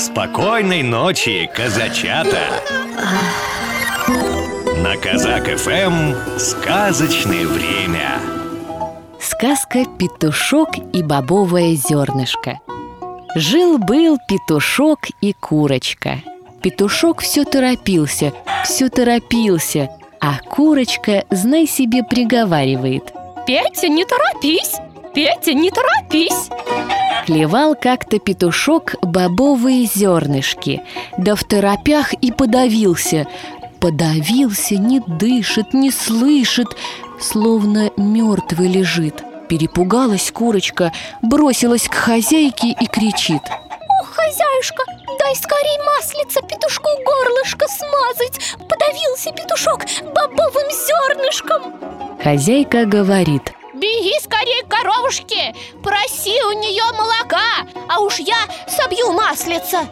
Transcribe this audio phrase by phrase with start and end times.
[0.00, 2.40] Спокойной ночи, казачата!
[4.82, 8.18] На Казак ФМ сказочное время.
[9.20, 12.60] Сказка «Петушок и бобовое зернышко».
[13.34, 16.22] Жил-был петушок и курочка.
[16.62, 18.32] Петушок все торопился,
[18.64, 23.12] все торопился, а курочка, знай себе, приговаривает.
[23.46, 24.76] Петя, не торопись!
[25.14, 26.39] Петя, не торопись!
[27.26, 30.82] Клевал как-то петушок бобовые зернышки,
[31.18, 33.26] да в торопях и подавился.
[33.80, 36.68] Подавился, не дышит, не слышит,
[37.20, 39.22] словно мертвый лежит.
[39.48, 43.42] Перепугалась курочка, бросилась к хозяйке и кричит.
[44.00, 44.84] Ох, хозяюшка,
[45.18, 49.84] дай скорей маслица петушку горлышко смазать Подавился петушок
[50.14, 51.74] бобовым зернышком
[52.22, 58.36] Хозяйка говорит Беги скорее к коровушке, проси у нее молока, а уж я
[58.68, 59.88] собью маслица!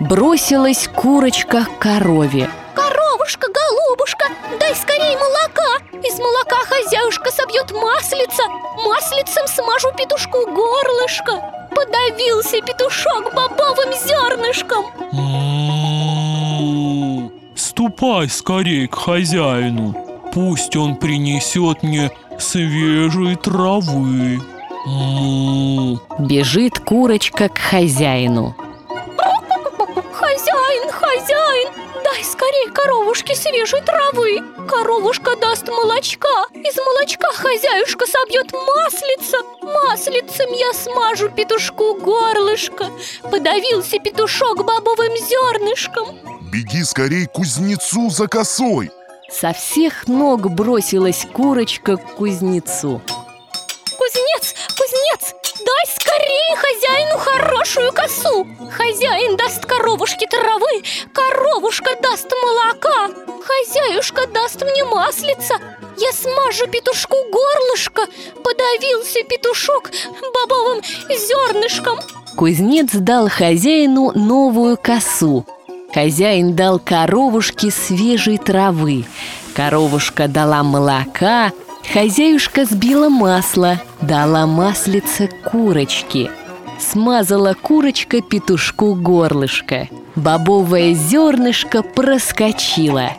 [0.00, 2.50] Бросилась курочка к корове.
[2.74, 4.26] Коровушка, голубушка,
[4.58, 5.78] дай скорее молока!
[6.02, 8.42] Из молока хозяюшка собьет маслица!
[8.84, 11.40] Маслицем смажу петушку горлышко!
[11.76, 14.84] Подавился петушок бобовым зернышком!
[15.12, 16.50] М-м-м.
[17.54, 20.07] Ступай скорей к хозяину
[20.38, 24.40] Пусть он принесет мне свежей травы.
[24.86, 26.00] М-м-м.
[26.20, 28.54] Бежит курочка к хозяину.
[30.12, 31.72] Хозяин, хозяин,
[32.04, 34.40] дай скорее коровушке свежей травы.
[34.68, 36.46] Коровушка даст молочка.
[36.54, 39.38] Из молочка хозяюшка собьет маслица.
[39.60, 42.92] Маслицем я смажу петушку горлышко.
[43.22, 46.16] Подавился петушок бобовым зернышком.
[46.52, 48.92] Беги скорей к кузнецу за косой
[49.30, 53.02] Со всех ног бросилась курочка к кузнецу.
[53.98, 58.46] Кузнец, кузнец, дай скорее хозяину хорошую косу.
[58.70, 63.08] Хозяин даст коровушке травы, коровушка даст молока.
[63.44, 65.54] Хозяюшка даст мне маслица.
[65.98, 68.06] Я смажу петушку горлышко
[68.42, 69.90] Подавился петушок
[70.32, 71.98] бобовым зернышком.
[72.34, 75.44] Кузнец дал хозяину новую косу
[75.92, 79.06] Хозяин дал коровушке свежей травы.
[79.54, 81.52] Коровушка дала молока.
[81.92, 86.30] Хозяюшка сбила масло Дала маслице курочке
[86.78, 89.88] Смазала курочка петушку горлышко.
[90.14, 93.10] Бобовое зернышко проскочило.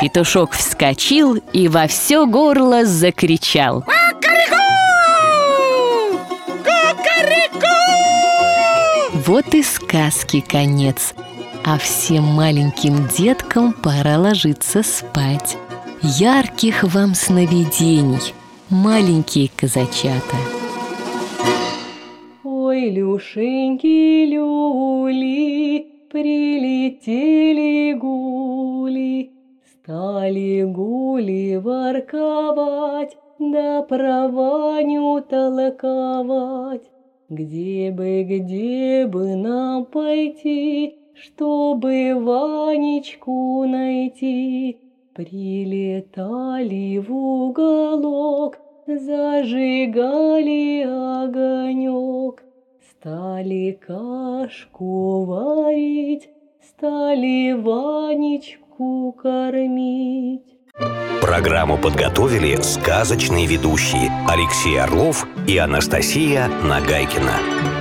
[0.00, 3.84] Петушок вскочил и во все горло закричал.
[9.26, 11.14] Вот и сказки конец
[11.66, 15.56] А всем маленьким деткам пора ложиться спать.
[16.02, 18.34] Ярких вам сновидений,
[18.68, 20.36] маленькие казачата.
[22.44, 29.30] Ой, Люшеньки, люли, прилетели гули,
[29.72, 36.82] Стали гули ворковать, да про Ваню толковать.
[37.30, 44.78] Где бы, где бы нам пойти, чтобы Ванечку найти?
[45.14, 52.44] Прилетали в уголок, зажигали огонек,
[53.04, 56.30] Стали кашку варить,
[56.66, 60.42] стали Ванечку кормить.
[61.20, 67.73] Программу подготовили сказочные ведущие Алексей Орлов и Анастасия Нагайкина.